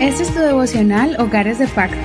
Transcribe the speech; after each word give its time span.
Este 0.00 0.22
es 0.22 0.34
tu 0.34 0.40
devocional 0.40 1.16
Hogares 1.18 1.58
de 1.58 1.66
Pacto. 1.68 1.96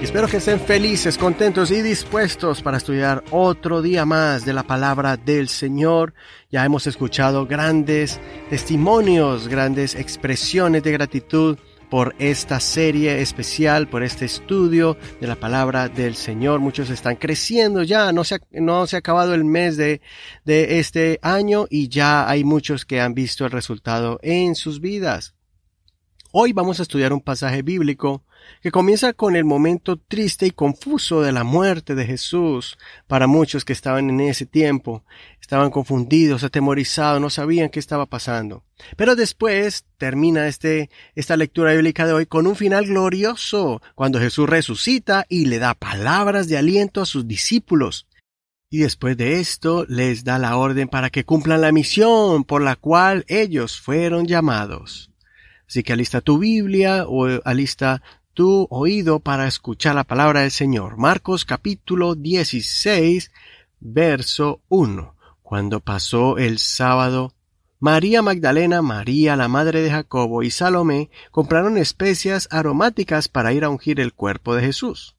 Espero 0.00 0.28
que 0.28 0.36
estén 0.38 0.60
felices, 0.60 1.16
contentos 1.16 1.70
y 1.70 1.80
dispuestos 1.80 2.60
para 2.60 2.76
estudiar 2.76 3.24
otro 3.30 3.80
día 3.82 4.04
más 4.04 4.44
de 4.44 4.52
la 4.52 4.62
palabra 4.62 5.16
del 5.16 5.48
Señor. 5.48 6.12
Ya 6.50 6.64
hemos 6.64 6.86
escuchado 6.86 7.46
grandes 7.46 8.20
testimonios, 8.50 9.48
grandes 9.48 9.94
expresiones 9.94 10.82
de 10.82 10.92
gratitud 10.92 11.56
por 11.92 12.14
esta 12.18 12.58
serie 12.58 13.20
especial, 13.20 13.86
por 13.86 14.02
este 14.02 14.24
estudio 14.24 14.96
de 15.20 15.26
la 15.26 15.36
palabra 15.36 15.90
del 15.90 16.14
Señor. 16.14 16.58
Muchos 16.58 16.88
están 16.88 17.16
creciendo 17.16 17.82
ya, 17.82 18.12
no 18.12 18.24
se 18.24 18.36
ha, 18.36 18.38
no 18.52 18.86
se 18.86 18.96
ha 18.96 19.00
acabado 19.00 19.34
el 19.34 19.44
mes 19.44 19.76
de, 19.76 20.00
de 20.46 20.78
este 20.78 21.18
año 21.20 21.66
y 21.68 21.90
ya 21.90 22.26
hay 22.26 22.44
muchos 22.44 22.86
que 22.86 23.02
han 23.02 23.12
visto 23.12 23.44
el 23.44 23.50
resultado 23.50 24.18
en 24.22 24.54
sus 24.54 24.80
vidas. 24.80 25.34
Hoy 26.30 26.54
vamos 26.54 26.80
a 26.80 26.84
estudiar 26.84 27.12
un 27.12 27.20
pasaje 27.20 27.60
bíblico 27.60 28.24
que 28.62 28.70
comienza 28.70 29.12
con 29.12 29.36
el 29.36 29.44
momento 29.44 29.96
triste 29.96 30.46
y 30.46 30.50
confuso 30.50 31.22
de 31.22 31.32
la 31.32 31.44
muerte 31.44 31.94
de 31.94 32.06
Jesús 32.06 32.78
para 33.06 33.26
muchos 33.26 33.64
que 33.64 33.72
estaban 33.72 34.10
en 34.10 34.20
ese 34.20 34.46
tiempo. 34.46 35.04
Estaban 35.40 35.70
confundidos, 35.70 36.44
atemorizados, 36.44 37.20
no 37.20 37.30
sabían 37.30 37.70
qué 37.70 37.80
estaba 37.80 38.06
pasando. 38.06 38.64
Pero 38.96 39.16
después 39.16 39.84
termina 39.98 40.48
este, 40.48 40.90
esta 41.14 41.36
lectura 41.36 41.72
bíblica 41.72 42.06
de 42.06 42.12
hoy 42.12 42.26
con 42.26 42.46
un 42.46 42.56
final 42.56 42.86
glorioso, 42.86 43.82
cuando 43.94 44.18
Jesús 44.20 44.48
resucita 44.48 45.26
y 45.28 45.46
le 45.46 45.58
da 45.58 45.74
palabras 45.74 46.48
de 46.48 46.58
aliento 46.58 47.00
a 47.00 47.06
sus 47.06 47.26
discípulos. 47.26 48.06
Y 48.70 48.78
después 48.78 49.16
de 49.18 49.38
esto 49.38 49.84
les 49.88 50.24
da 50.24 50.38
la 50.38 50.56
orden 50.56 50.88
para 50.88 51.10
que 51.10 51.24
cumplan 51.24 51.60
la 51.60 51.72
misión 51.72 52.44
por 52.44 52.62
la 52.62 52.76
cual 52.76 53.24
ellos 53.28 53.78
fueron 53.78 54.26
llamados. 54.26 55.10
Así 55.68 55.82
que 55.82 55.92
alista 55.92 56.20
tu 56.20 56.38
Biblia 56.38 57.04
o 57.06 57.26
alista 57.44 58.02
tu 58.34 58.66
oído 58.70 59.20
para 59.20 59.46
escuchar 59.46 59.94
la 59.94 60.04
palabra 60.04 60.40
del 60.40 60.50
Señor. 60.50 60.96
Marcos 60.96 61.44
capítulo 61.44 62.14
16, 62.14 63.30
verso 63.80 64.60
1. 64.68 65.14
Cuando 65.42 65.80
pasó 65.80 66.38
el 66.38 66.58
sábado, 66.58 67.34
María 67.78 68.22
Magdalena, 68.22 68.80
María 68.80 69.36
la 69.36 69.48
madre 69.48 69.82
de 69.82 69.90
Jacobo 69.90 70.42
y 70.42 70.50
Salomé 70.50 71.10
compraron 71.30 71.76
especias 71.76 72.48
aromáticas 72.50 73.28
para 73.28 73.52
ir 73.52 73.64
a 73.64 73.68
ungir 73.68 74.00
el 74.00 74.14
cuerpo 74.14 74.54
de 74.54 74.62
Jesús. 74.62 75.16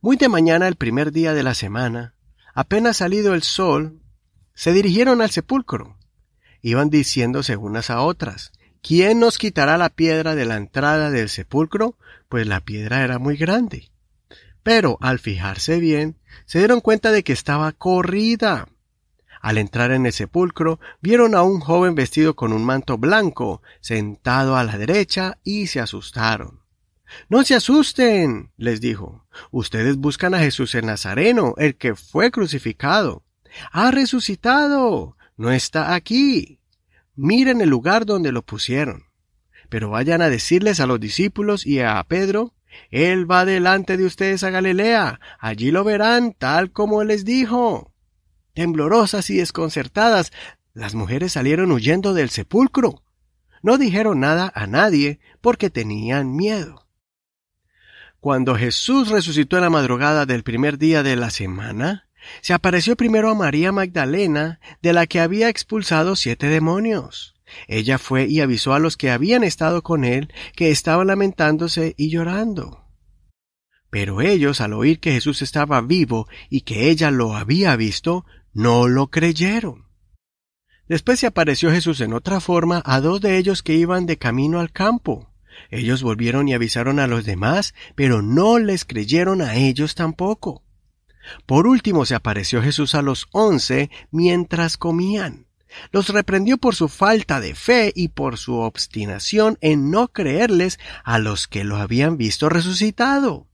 Muy 0.00 0.16
de 0.16 0.28
mañana, 0.28 0.68
el 0.68 0.76
primer 0.76 1.10
día 1.10 1.34
de 1.34 1.42
la 1.42 1.54
semana, 1.54 2.14
apenas 2.54 2.98
salido 2.98 3.34
el 3.34 3.42
sol, 3.42 4.00
se 4.54 4.72
dirigieron 4.72 5.20
al 5.20 5.30
sepulcro. 5.30 5.96
Iban 6.62 6.90
diciéndose 6.90 7.56
unas 7.56 7.90
a 7.90 8.02
otras, 8.02 8.52
¿Quién 8.86 9.18
nos 9.18 9.38
quitará 9.38 9.78
la 9.78 9.88
piedra 9.88 10.36
de 10.36 10.44
la 10.44 10.54
entrada 10.54 11.10
del 11.10 11.28
sepulcro? 11.28 11.98
Pues 12.28 12.46
la 12.46 12.60
piedra 12.60 13.02
era 13.02 13.18
muy 13.18 13.36
grande. 13.36 13.90
Pero 14.62 14.96
al 15.00 15.18
fijarse 15.18 15.80
bien, 15.80 16.18
se 16.44 16.60
dieron 16.60 16.80
cuenta 16.80 17.10
de 17.10 17.24
que 17.24 17.32
estaba 17.32 17.72
corrida. 17.72 18.68
Al 19.40 19.58
entrar 19.58 19.90
en 19.90 20.06
el 20.06 20.12
sepulcro, 20.12 20.78
vieron 21.00 21.34
a 21.34 21.42
un 21.42 21.58
joven 21.58 21.96
vestido 21.96 22.36
con 22.36 22.52
un 22.52 22.64
manto 22.64 22.96
blanco, 22.96 23.60
sentado 23.80 24.56
a 24.56 24.62
la 24.62 24.78
derecha, 24.78 25.38
y 25.42 25.66
se 25.66 25.80
asustaron. 25.80 26.60
No 27.28 27.42
se 27.42 27.56
asusten, 27.56 28.52
les 28.56 28.80
dijo. 28.80 29.26
Ustedes 29.50 29.96
buscan 29.96 30.32
a 30.32 30.38
Jesús 30.38 30.76
el 30.76 30.86
Nazareno, 30.86 31.54
el 31.58 31.74
que 31.74 31.96
fue 31.96 32.30
crucificado. 32.30 33.24
Ha 33.72 33.90
resucitado. 33.90 35.16
No 35.36 35.50
está 35.50 35.92
aquí 35.92 36.60
miren 37.16 37.60
el 37.60 37.70
lugar 37.70 38.06
donde 38.06 38.32
lo 38.32 38.42
pusieron. 38.42 39.04
Pero 39.68 39.90
vayan 39.90 40.22
a 40.22 40.30
decirles 40.30 40.78
a 40.80 40.86
los 40.86 41.00
discípulos 41.00 41.66
y 41.66 41.80
a 41.80 42.02
Pedro, 42.04 42.54
Él 42.90 43.28
va 43.30 43.44
delante 43.44 43.96
de 43.96 44.04
ustedes 44.04 44.44
a 44.44 44.50
Galilea, 44.50 45.18
allí 45.40 45.70
lo 45.70 45.82
verán 45.82 46.32
tal 46.32 46.70
como 46.70 47.02
les 47.02 47.24
dijo. 47.24 47.92
Temblorosas 48.54 49.28
y 49.30 49.36
desconcertadas, 49.36 50.32
las 50.72 50.94
mujeres 50.94 51.32
salieron 51.32 51.72
huyendo 51.72 52.14
del 52.14 52.30
sepulcro. 52.30 53.02
No 53.62 53.78
dijeron 53.78 54.20
nada 54.20 54.52
a 54.54 54.66
nadie 54.66 55.18
porque 55.40 55.70
tenían 55.70 56.36
miedo. 56.36 56.86
Cuando 58.20 58.54
Jesús 58.56 59.08
resucitó 59.08 59.56
en 59.56 59.62
la 59.62 59.70
madrugada 59.70 60.26
del 60.26 60.42
primer 60.42 60.78
día 60.78 61.02
de 61.02 61.16
la 61.16 61.30
semana, 61.30 62.05
se 62.40 62.54
apareció 62.54 62.96
primero 62.96 63.30
a 63.30 63.34
María 63.34 63.72
Magdalena, 63.72 64.60
de 64.82 64.92
la 64.92 65.06
que 65.06 65.20
había 65.20 65.48
expulsado 65.48 66.16
siete 66.16 66.46
demonios. 66.48 67.34
Ella 67.68 67.98
fue 67.98 68.26
y 68.26 68.40
avisó 68.40 68.74
a 68.74 68.78
los 68.78 68.96
que 68.96 69.10
habían 69.10 69.44
estado 69.44 69.82
con 69.82 70.04
él 70.04 70.32
que 70.54 70.70
estaban 70.70 71.06
lamentándose 71.06 71.94
y 71.96 72.10
llorando. 72.10 72.84
Pero 73.90 74.20
ellos, 74.20 74.60
al 74.60 74.72
oír 74.72 75.00
que 75.00 75.12
Jesús 75.12 75.42
estaba 75.42 75.80
vivo 75.80 76.28
y 76.50 76.62
que 76.62 76.90
ella 76.90 77.10
lo 77.10 77.36
había 77.36 77.76
visto, 77.76 78.26
no 78.52 78.88
lo 78.88 79.08
creyeron. 79.08 79.86
Después 80.88 81.20
se 81.20 81.26
apareció 81.26 81.70
Jesús 81.70 82.00
en 82.00 82.12
otra 82.12 82.40
forma 82.40 82.82
a 82.84 83.00
dos 83.00 83.20
de 83.20 83.38
ellos 83.38 83.62
que 83.62 83.74
iban 83.74 84.06
de 84.06 84.18
camino 84.18 84.60
al 84.60 84.72
campo. 84.72 85.32
Ellos 85.70 86.02
volvieron 86.02 86.48
y 86.48 86.54
avisaron 86.54 87.00
a 87.00 87.06
los 87.06 87.24
demás, 87.24 87.74
pero 87.94 88.22
no 88.22 88.58
les 88.58 88.84
creyeron 88.84 89.40
a 89.40 89.56
ellos 89.56 89.94
tampoco. 89.94 90.65
Por 91.46 91.66
último 91.66 92.06
se 92.06 92.14
apareció 92.14 92.62
Jesús 92.62 92.94
a 92.94 93.02
los 93.02 93.26
once 93.32 93.90
mientras 94.10 94.76
comían. 94.76 95.46
Los 95.90 96.08
reprendió 96.08 96.58
por 96.58 96.74
su 96.74 96.88
falta 96.88 97.40
de 97.40 97.54
fe 97.54 97.92
y 97.94 98.08
por 98.08 98.38
su 98.38 98.56
obstinación 98.56 99.58
en 99.60 99.90
no 99.90 100.08
creerles 100.08 100.78
a 101.04 101.18
los 101.18 101.48
que 101.48 101.64
lo 101.64 101.76
habían 101.76 102.16
visto 102.16 102.48
resucitado. 102.48 103.46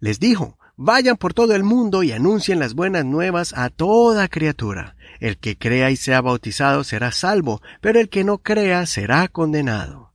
Les 0.00 0.18
dijo, 0.18 0.58
Vayan 0.76 1.16
por 1.16 1.34
todo 1.34 1.54
el 1.54 1.64
mundo 1.64 2.02
y 2.02 2.12
anuncien 2.12 2.58
las 2.58 2.74
buenas 2.74 3.04
nuevas 3.04 3.52
a 3.56 3.68
toda 3.68 4.28
criatura. 4.28 4.96
El 5.20 5.38
que 5.38 5.56
crea 5.56 5.90
y 5.90 5.96
sea 5.96 6.20
bautizado 6.22 6.82
será 6.82 7.12
salvo, 7.12 7.60
pero 7.80 8.00
el 8.00 8.08
que 8.08 8.24
no 8.24 8.38
crea 8.38 8.86
será 8.86 9.28
condenado. 9.28 10.11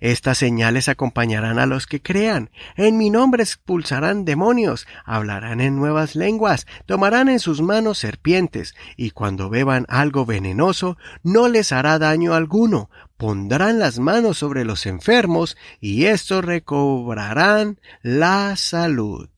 Estas 0.00 0.38
señales 0.38 0.88
acompañarán 0.88 1.58
a 1.58 1.66
los 1.66 1.86
que 1.86 2.00
crean. 2.00 2.50
En 2.76 2.96
mi 2.96 3.10
nombre 3.10 3.42
expulsarán 3.42 4.24
demonios, 4.24 4.86
hablarán 5.04 5.60
en 5.60 5.76
nuevas 5.76 6.14
lenguas, 6.14 6.66
tomarán 6.86 7.28
en 7.28 7.40
sus 7.40 7.62
manos 7.62 7.98
serpientes, 7.98 8.74
y 8.96 9.10
cuando 9.10 9.50
beban 9.50 9.86
algo 9.88 10.24
venenoso, 10.24 10.96
no 11.22 11.48
les 11.48 11.72
hará 11.72 11.98
daño 11.98 12.34
alguno. 12.34 12.90
Pondrán 13.16 13.78
las 13.78 13.98
manos 13.98 14.38
sobre 14.38 14.64
los 14.64 14.86
enfermos, 14.86 15.56
y 15.80 16.04
éstos 16.06 16.44
recobrarán 16.44 17.80
la 18.02 18.56
salud. 18.56 19.28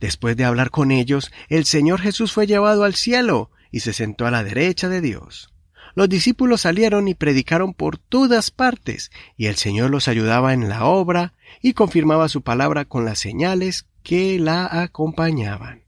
Después 0.00 0.36
de 0.36 0.44
hablar 0.44 0.70
con 0.70 0.90
ellos, 0.90 1.32
el 1.48 1.64
Señor 1.64 2.00
Jesús 2.00 2.32
fue 2.32 2.46
llevado 2.46 2.84
al 2.84 2.94
cielo, 2.94 3.50
y 3.70 3.80
se 3.80 3.92
sentó 3.92 4.26
a 4.26 4.30
la 4.30 4.44
derecha 4.44 4.88
de 4.88 5.00
Dios. 5.00 5.50
Los 5.96 6.10
discípulos 6.10 6.60
salieron 6.60 7.08
y 7.08 7.14
predicaron 7.14 7.72
por 7.72 7.96
todas 7.96 8.50
partes, 8.50 9.10
y 9.38 9.46
el 9.46 9.56
Señor 9.56 9.90
los 9.90 10.08
ayudaba 10.08 10.52
en 10.52 10.68
la 10.68 10.84
obra 10.84 11.32
y 11.62 11.72
confirmaba 11.72 12.28
su 12.28 12.42
palabra 12.42 12.84
con 12.84 13.06
las 13.06 13.18
señales 13.18 13.86
que 14.02 14.38
la 14.38 14.82
acompañaban. 14.82 15.84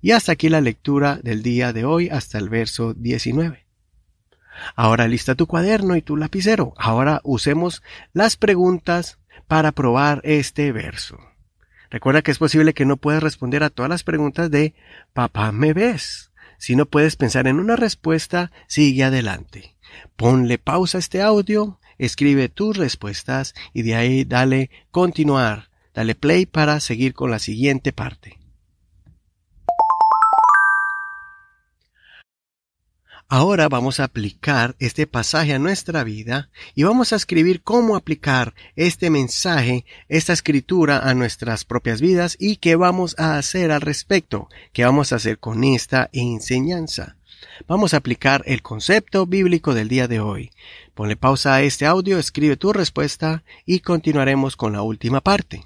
Y 0.00 0.12
hasta 0.12 0.32
aquí 0.32 0.48
la 0.48 0.62
lectura 0.62 1.20
del 1.22 1.42
día 1.42 1.74
de 1.74 1.84
hoy 1.84 2.08
hasta 2.08 2.38
el 2.38 2.48
verso 2.48 2.94
19. 2.94 3.66
Ahora 4.76 5.08
lista 5.08 5.34
tu 5.34 5.46
cuaderno 5.46 5.94
y 5.94 6.00
tu 6.00 6.16
lapicero. 6.16 6.72
Ahora 6.78 7.20
usemos 7.22 7.82
las 8.14 8.38
preguntas 8.38 9.18
para 9.46 9.72
probar 9.72 10.22
este 10.24 10.72
verso. 10.72 11.18
Recuerda 11.90 12.22
que 12.22 12.30
es 12.30 12.38
posible 12.38 12.72
que 12.72 12.86
no 12.86 12.96
puedas 12.96 13.22
responder 13.22 13.62
a 13.62 13.68
todas 13.68 13.90
las 13.90 14.04
preguntas 14.04 14.50
de 14.50 14.72
Papá 15.12 15.52
me 15.52 15.74
ves. 15.74 16.30
Si 16.58 16.76
no 16.76 16.86
puedes 16.86 17.16
pensar 17.16 17.46
en 17.46 17.60
una 17.60 17.76
respuesta, 17.76 18.52
sigue 18.66 19.04
adelante. 19.04 19.74
Ponle 20.16 20.58
pausa 20.58 20.98
a 20.98 21.00
este 21.00 21.22
audio, 21.22 21.78
escribe 21.98 22.48
tus 22.48 22.76
respuestas 22.76 23.54
y 23.72 23.82
de 23.82 23.94
ahí 23.94 24.24
dale 24.24 24.70
continuar, 24.90 25.70
dale 25.94 26.14
play 26.14 26.46
para 26.46 26.80
seguir 26.80 27.14
con 27.14 27.30
la 27.30 27.38
siguiente 27.38 27.92
parte. 27.92 28.43
Ahora 33.28 33.68
vamos 33.68 34.00
a 34.00 34.04
aplicar 34.04 34.76
este 34.78 35.06
pasaje 35.06 35.54
a 35.54 35.58
nuestra 35.58 36.04
vida 36.04 36.50
y 36.74 36.82
vamos 36.82 37.12
a 37.12 37.16
escribir 37.16 37.62
cómo 37.62 37.96
aplicar 37.96 38.54
este 38.76 39.08
mensaje, 39.08 39.86
esta 40.08 40.34
escritura 40.34 40.98
a 40.98 41.14
nuestras 41.14 41.64
propias 41.64 42.02
vidas 42.02 42.36
y 42.38 42.56
qué 42.56 42.76
vamos 42.76 43.16
a 43.18 43.38
hacer 43.38 43.72
al 43.72 43.80
respecto, 43.80 44.48
qué 44.72 44.84
vamos 44.84 45.12
a 45.12 45.16
hacer 45.16 45.38
con 45.38 45.64
esta 45.64 46.10
enseñanza. 46.12 47.16
Vamos 47.66 47.94
a 47.94 47.98
aplicar 47.98 48.42
el 48.46 48.62
concepto 48.62 49.26
bíblico 49.26 49.74
del 49.74 49.88
día 49.88 50.06
de 50.06 50.20
hoy. 50.20 50.50
Ponle 50.94 51.16
pausa 51.16 51.54
a 51.54 51.62
este 51.62 51.86
audio, 51.86 52.18
escribe 52.18 52.56
tu 52.56 52.72
respuesta 52.72 53.42
y 53.64 53.80
continuaremos 53.80 54.54
con 54.56 54.74
la 54.74 54.82
última 54.82 55.22
parte. 55.22 55.64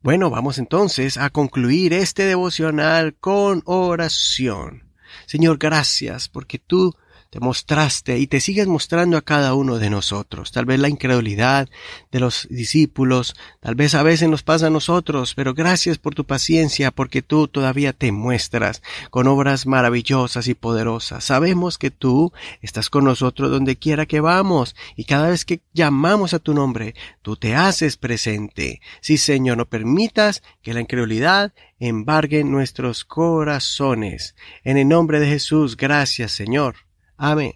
Bueno, 0.00 0.30
vamos 0.30 0.58
entonces 0.58 1.16
a 1.16 1.28
concluir 1.28 1.92
este 1.92 2.24
devocional 2.24 3.16
con 3.16 3.62
oración. 3.64 4.84
Señor, 5.26 5.58
gracias 5.58 6.28
porque 6.28 6.60
tú 6.60 6.94
te 7.30 7.40
mostraste 7.40 8.18
y 8.18 8.26
te 8.26 8.40
sigues 8.40 8.66
mostrando 8.66 9.18
a 9.18 9.22
cada 9.22 9.54
uno 9.54 9.78
de 9.78 9.90
nosotros. 9.90 10.50
Tal 10.50 10.64
vez 10.64 10.80
la 10.80 10.88
incredulidad 10.88 11.68
de 12.10 12.20
los 12.20 12.46
discípulos, 12.48 13.36
tal 13.60 13.74
vez 13.74 13.94
a 13.94 14.02
veces 14.02 14.30
nos 14.30 14.42
pasa 14.42 14.68
a 14.68 14.70
nosotros, 14.70 15.34
pero 15.34 15.52
gracias 15.52 15.98
por 15.98 16.14
tu 16.14 16.24
paciencia 16.24 16.90
porque 16.90 17.20
tú 17.20 17.46
todavía 17.46 17.92
te 17.92 18.12
muestras 18.12 18.82
con 19.10 19.26
obras 19.26 19.66
maravillosas 19.66 20.48
y 20.48 20.54
poderosas. 20.54 21.24
Sabemos 21.24 21.76
que 21.76 21.90
tú 21.90 22.32
estás 22.62 22.88
con 22.88 23.04
nosotros 23.04 23.50
donde 23.50 23.76
quiera 23.76 24.06
que 24.06 24.20
vamos 24.20 24.74
y 24.96 25.04
cada 25.04 25.28
vez 25.28 25.44
que 25.44 25.60
llamamos 25.74 26.32
a 26.32 26.38
tu 26.38 26.54
nombre, 26.54 26.94
tú 27.20 27.36
te 27.36 27.54
haces 27.54 27.98
presente. 27.98 28.80
Sí, 29.02 29.18
Señor, 29.18 29.58
no 29.58 29.66
permitas 29.66 30.42
que 30.62 30.72
la 30.72 30.80
incredulidad 30.80 31.52
embargue 31.78 32.42
nuestros 32.42 33.04
corazones. 33.04 34.34
En 34.64 34.78
el 34.78 34.88
nombre 34.88 35.20
de 35.20 35.28
Jesús, 35.28 35.76
gracias, 35.76 36.32
Señor. 36.32 36.87
Amén. 37.18 37.52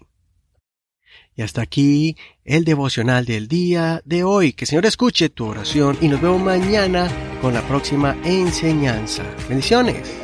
Y 1.35 1.41
hasta 1.41 1.63
aquí 1.63 2.15
el 2.45 2.63
devocional 2.63 3.25
del 3.25 3.47
día 3.47 4.01
de 4.05 4.23
hoy. 4.23 4.53
Que 4.53 4.65
el 4.65 4.69
Señor 4.69 4.85
escuche 4.85 5.29
tu 5.29 5.45
oración 5.45 5.97
y 5.99 6.07
nos 6.07 6.21
vemos 6.21 6.41
mañana 6.41 7.09
con 7.41 7.53
la 7.53 7.61
próxima 7.67 8.15
enseñanza. 8.23 9.23
Bendiciones. 9.49 10.23